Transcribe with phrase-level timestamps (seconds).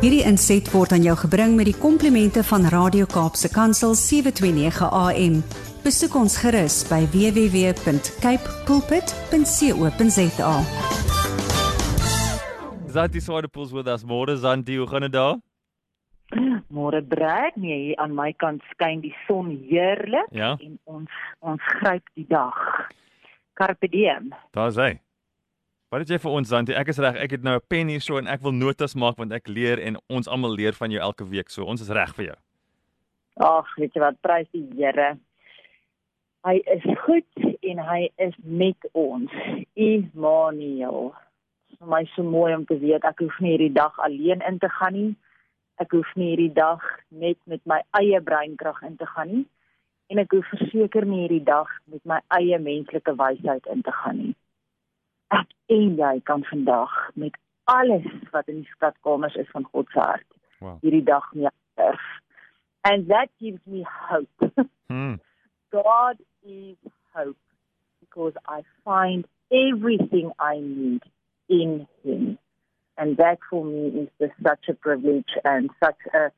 [0.00, 5.40] Hierdie inset word aan jou gebring met die komplimente van Radio Kaapse Kansel 729 AM.
[5.84, 10.54] Besoek ons gerus by www.cape pulpit.co.za.
[12.90, 14.02] Zanti Swadepoels with us.
[14.04, 15.36] Môre Zanti, hoe gaan dit daar?
[16.70, 20.56] Môre breek nee hier aan my kant skyn die son heerlik Ja.
[20.62, 21.10] en ons
[21.40, 22.54] ons gryp die dag.
[23.58, 24.30] Carpe diem.
[24.54, 25.00] Daar's hy.
[25.90, 26.74] Wat het jy vir ons Zanti?
[26.78, 27.16] Ek is reg.
[27.18, 29.78] Ek het nou 'n pen hier so en ek wil notas maak want ek leer
[29.78, 31.50] en ons almal leer van jou elke week.
[31.50, 32.36] So ons is reg vir jou.
[33.36, 35.18] Ag, weet jy wat, prys die Here.
[36.44, 37.26] Hy is goed
[37.62, 39.30] en hy is met ons.
[39.74, 41.12] Immanuel.
[41.78, 44.68] Vir my so mooi om te weet ek hoef nie hierdie dag alleen in te
[44.68, 45.16] gaan nie.
[45.80, 49.46] Ek hoef nie hierdie dag net met my eie breinkrag in te gaan nie
[50.06, 54.16] en ek hoef verseker nie hierdie dag met my eie menslike wysheid in te gaan
[54.16, 54.34] nie.
[55.30, 57.36] Ek en jy kan vandag met
[57.70, 60.26] alles wat in die skatkamers is van God se hart
[60.60, 60.76] Wow.
[60.82, 61.48] hierdie dag mee
[61.80, 62.02] erf.
[62.84, 64.52] And that gives me hope.
[64.88, 65.14] Hm.
[65.70, 66.76] God is
[67.14, 67.38] hope
[68.00, 71.02] because I find everything I need
[71.48, 72.38] in Him.
[72.98, 76.30] And that for me is just such a privilege and such a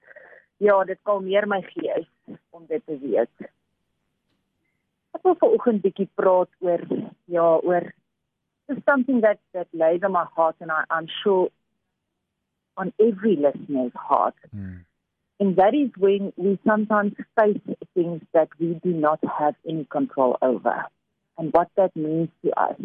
[0.62, 2.06] ja, dit kalmeer my gees
[2.54, 3.48] om dit te weet.
[5.16, 6.84] Ek wil vanoggend bietjie praat oor
[7.26, 7.88] ja, oor
[8.68, 11.48] just something that that lays on my heart and I, I'm sure
[12.76, 14.34] on every listener's heart.
[14.52, 14.84] Hm.
[15.40, 17.60] And that is when we sometimes face
[17.94, 20.84] things that we do not have any control over
[21.36, 22.80] and what that means to us.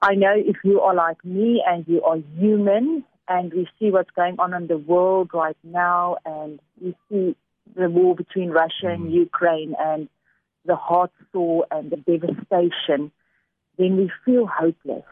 [0.00, 4.10] I know if you are like me and you are human and we see what's
[4.12, 7.36] going on in the world right now and we see
[7.76, 9.14] the war between Russia and hmm.
[9.14, 10.08] Ukraine and
[10.64, 13.12] the heart sore and the devastation,
[13.80, 15.04] then we feel hopeless.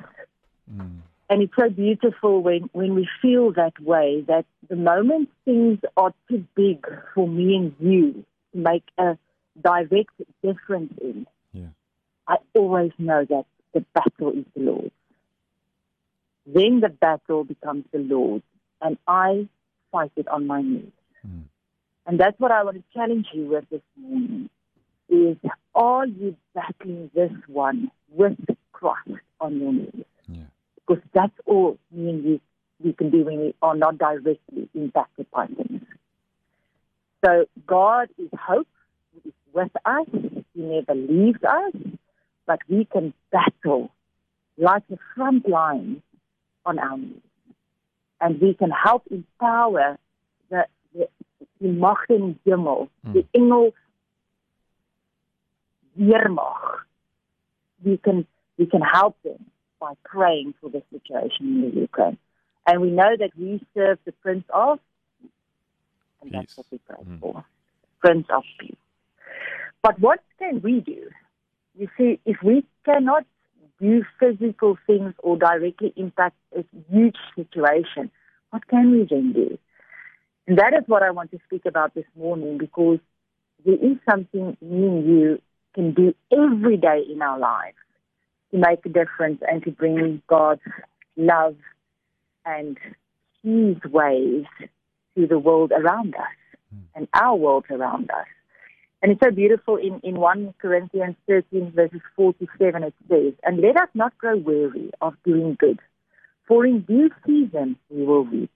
[0.71, 1.03] Hm.
[1.31, 6.13] And it's so beautiful when, when we feel that way, that the moment things are
[6.29, 9.19] too big for me and you to make a
[9.63, 10.13] direct
[10.43, 11.67] difference in, Ja.
[12.27, 13.45] I always know that
[13.75, 14.91] the battle is the Lord's.
[16.47, 18.45] Then the battle becomes the Lord's,
[18.81, 19.49] and I
[19.93, 20.93] fight it on my knees.
[21.27, 21.43] Mm.
[22.07, 24.49] And that's what I want to challenge you with this morning,
[25.11, 25.37] is
[25.75, 28.39] are you battling this one with
[29.49, 30.07] on your knees?
[30.29, 30.45] Ja.
[30.89, 32.41] because that's all me and you
[32.81, 35.83] we can do when we are not directly impacted by things.
[37.25, 38.69] So God is hope,
[39.13, 40.07] He is with us,
[40.55, 41.75] He never leaves us,
[42.47, 43.91] but we can battle
[44.57, 46.03] like the front line
[46.65, 47.23] on our knees.
[48.21, 49.99] And we can help empower
[50.51, 51.09] the, the,
[51.61, 53.73] die magte in die hemel, die engel
[55.97, 56.87] weermag.
[57.85, 58.27] We can
[58.59, 59.47] we can help them
[59.81, 62.19] by praying for the situation in the Ukraine.
[62.67, 64.81] And we know that we serve the Prince of
[66.21, 67.21] and that's what we pray Mm.
[67.21, 67.45] for.
[68.01, 68.77] Prince of Peace.
[69.83, 71.09] But what can we do?
[71.77, 73.25] You see, if we cannot
[73.81, 78.11] do physical things or directly impact a huge situation,
[78.51, 79.57] what can we then do?
[80.49, 82.99] And that is what I want to speak about this morning because
[83.65, 85.43] there is something me and you
[85.75, 87.77] can do every day in our lives
[88.51, 90.61] to make a difference and to bring God's
[91.17, 91.57] love
[92.45, 92.79] and
[93.43, 94.47] His ways
[95.17, 96.37] to the world around us
[96.73, 96.81] hmm.
[96.95, 98.27] and our world around us.
[99.01, 103.33] And it's so beautiful in, in 1 Corinthians 13, verses 4 to 7, it says,
[103.45, 105.79] And let us not grow weary of doing good,
[106.49, 108.51] for in due season we will reap,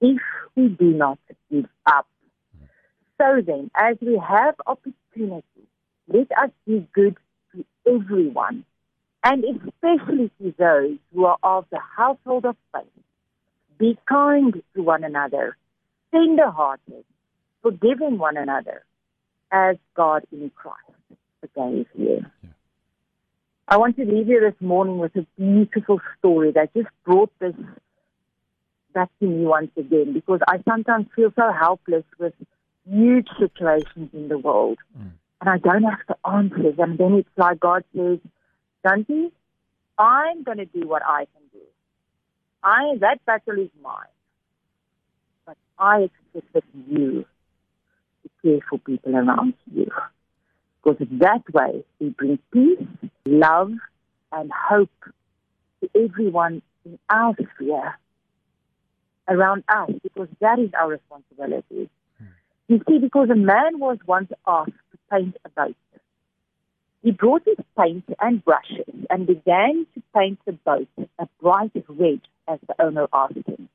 [0.00, 0.20] if
[0.56, 1.18] we do not
[1.50, 2.08] give up.
[3.20, 5.44] So then, as we have opportunity,
[6.08, 7.16] let us do good
[7.54, 8.64] to everyone,
[9.24, 12.84] and especially to those who are of the household of faith.
[13.78, 15.56] Be kind to one another,
[16.12, 17.04] tender-hearted,
[17.62, 18.84] forgiving one another,
[19.50, 20.78] as God in Christ
[21.40, 22.24] forgave you.
[22.42, 22.50] Yeah.
[23.66, 27.54] I want to leave you this morning with a beautiful story that just brought this
[28.92, 32.34] back to me once again because I sometimes feel so helpless with
[32.88, 35.12] huge situations in the world Mm.
[35.40, 36.74] and I don't have the answers.
[36.78, 38.18] And then it's like God says,
[38.84, 39.32] Zantie,
[39.98, 41.60] I'm going to do what I can do.
[42.62, 44.14] I that battle is mine,
[45.46, 47.24] but I expect you
[48.22, 49.90] to care for people around you,
[50.82, 52.86] because that way we bring peace,
[53.26, 53.72] love,
[54.32, 54.90] and hope
[55.80, 57.98] to everyone in our sphere
[59.28, 61.88] around us, because that is our responsibility.
[62.18, 62.24] Hmm.
[62.68, 65.76] You see, because a man was once asked to paint a boat.
[67.04, 72.22] He brought his paint and brushes and began to paint the boat a bright red
[72.48, 73.68] as the owner asked him.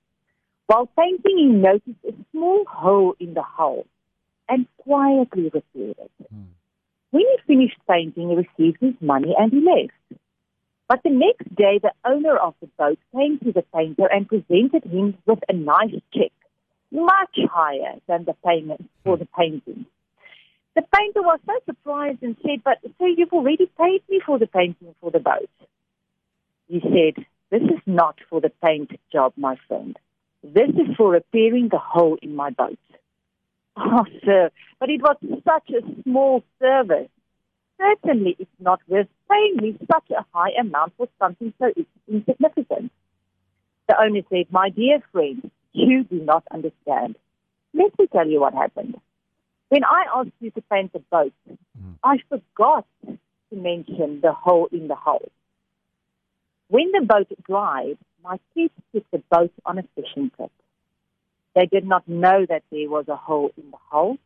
[0.66, 3.86] While painting, he noticed a small hole in the hull
[4.50, 6.12] and quietly repaired it.
[6.34, 6.46] Hmm.
[7.12, 10.22] When he finished painting, he received his money and he left.
[10.88, 14.86] But the next day, the owner of the boat came to the painter and presented
[14.86, 16.32] him with a nice check,
[16.92, 19.86] much higher than the payment for the painting.
[20.80, 24.48] The painter was so surprised and said, But sir, you've already paid me for the
[24.48, 25.50] painting for the boat.
[26.70, 30.00] He said, This is not for the paint job, my friend.
[30.42, 32.80] This is for repairing the hole in my boat.
[33.76, 37.10] Oh, sir, but it was such a small service.
[37.78, 41.74] Certainly it's not worth paying me such a high amount for something so
[42.08, 42.92] insignificant.
[43.90, 47.18] The owner said, My dear friend, you do not understand.
[47.74, 48.96] Let me tell you what happened.
[49.70, 51.96] When I asked you to paint the boat, mm.
[52.04, 55.22] I forgot to mention the hole in the hull.
[56.68, 60.52] When the boat dried, my kids took the boat on a fishing trip.
[61.56, 64.18] They did not know that there was a hole in the hull,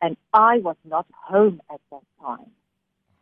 [0.00, 2.50] and I was not home at that time.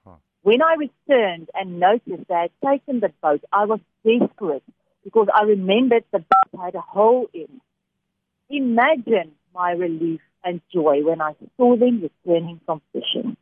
[0.04, 0.16] Huh.
[0.42, 4.64] When I returned and noticed they had taken the boat, I was desperate
[5.02, 7.60] because I remembered the boat had a hole in.
[8.50, 13.36] Imagine my relief and joy when I saw them returning from fishing.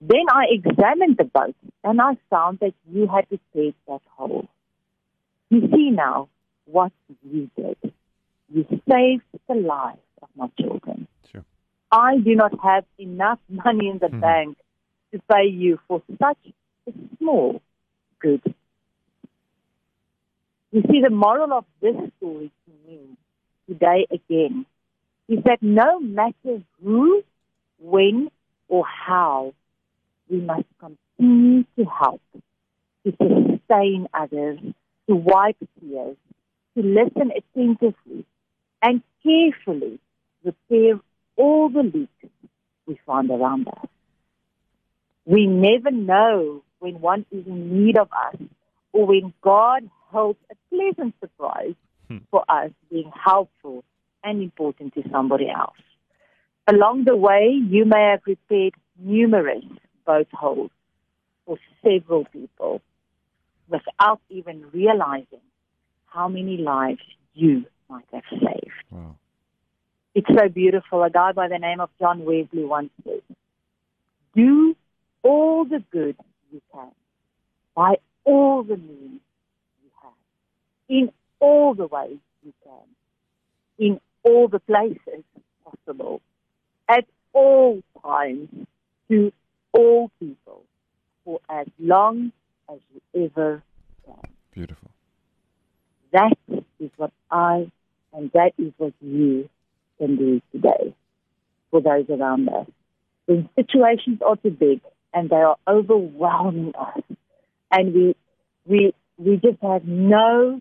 [0.00, 4.46] Then I examined the boat and I found that you had repaired that hole.
[5.48, 6.28] You see now
[6.66, 6.92] what
[7.22, 7.76] you did.
[8.52, 11.06] You saved the lives of my children.
[11.32, 11.44] Sure.
[11.90, 14.20] I do not have enough money in the mm-hmm.
[14.20, 14.58] bank
[15.12, 16.38] to pay you for such
[16.88, 17.62] a small
[18.20, 18.42] good.
[20.72, 23.00] You see, the moral of this story to me
[23.66, 24.66] today again
[25.28, 27.22] is that no matter who,
[27.78, 28.30] when,
[28.68, 29.54] or how,
[30.28, 32.20] we must continue to help,
[33.04, 34.58] to sustain others,
[35.08, 36.16] to wipe tears,
[36.76, 38.24] to listen attentively,
[38.82, 39.98] and carefully
[40.44, 41.00] repair
[41.36, 42.34] all the leaks
[42.86, 43.88] we find around us.
[45.24, 48.40] We never know when one is in need of us
[48.92, 51.74] or when God holds a pleasant surprise
[52.08, 52.18] hmm.
[52.30, 53.84] for us being helpful
[54.26, 55.78] and important to somebody else.
[56.66, 59.64] Along the way, you may have repaired numerous
[60.04, 60.70] boat holes
[61.46, 62.82] for several people
[63.68, 65.46] without even realizing
[66.06, 67.02] how many lives
[67.34, 68.82] you might have saved.
[68.90, 69.16] Wow.
[70.14, 71.04] It's so beautiful.
[71.04, 73.22] A guy by the name of John Wesley once said,
[74.34, 74.74] Do
[75.22, 76.16] all the good
[76.50, 76.90] you can
[77.76, 79.20] by all the means
[79.84, 80.12] you have,
[80.88, 82.86] in all the ways you can,
[83.78, 85.24] in all the places
[85.64, 86.20] possible,
[86.88, 88.48] at all times,
[89.08, 89.32] to
[89.72, 90.62] all people,
[91.24, 92.32] for as long
[92.70, 93.62] as you ever
[94.04, 94.32] can.
[94.52, 94.90] Beautiful.
[96.12, 96.36] That
[96.80, 97.70] is what I
[98.12, 99.48] and that is what you
[99.98, 100.94] can do today
[101.70, 102.66] for those around us.
[103.26, 104.80] When situations are too big
[105.12, 107.02] and they are overwhelming us,
[107.70, 108.16] and we
[108.66, 110.60] we we just have no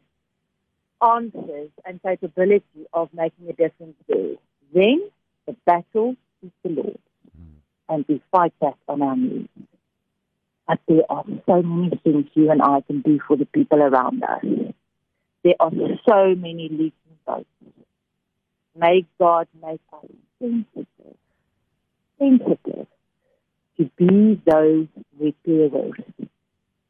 [1.02, 4.36] answers and capability of making a difference there,
[4.74, 5.10] then
[5.46, 7.00] the battle is the Lord.
[7.40, 7.46] Mm.
[7.90, 9.48] And we fight that on our knees.
[10.68, 14.24] But there are so many things you and I can do for the people around
[14.24, 14.44] us.
[15.44, 15.72] There are
[16.08, 16.94] so many leaking
[17.26, 17.46] boats.
[18.76, 20.10] May God make us
[20.40, 20.88] sensitive,
[22.18, 22.88] sensitive
[23.78, 24.88] to be those
[25.20, 25.94] repairers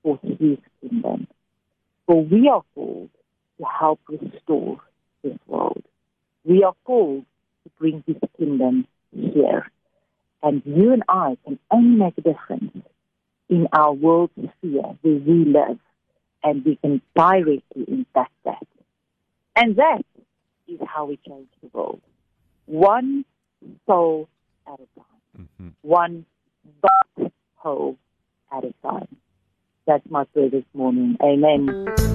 [0.02, 1.28] for His kingdom.
[2.06, 3.05] For we are called
[3.58, 4.80] to help restore
[5.24, 5.84] this world.
[6.44, 7.26] We are called
[7.64, 9.70] to bring His kingdom here.
[10.44, 12.78] And you and I can only make a difference
[13.50, 15.80] in our world sphere where we live,
[16.44, 18.68] and we can directly impact that.
[19.56, 20.04] And that
[20.68, 22.02] is how we change the world.
[22.66, 23.26] One
[23.88, 24.28] soul
[24.68, 25.40] at a time.
[25.40, 25.70] Mm-hmm.
[25.82, 26.26] One
[26.82, 27.98] box hole
[28.52, 29.16] at a time.
[29.88, 31.18] That's my prayer this morning.
[31.22, 32.15] Amen.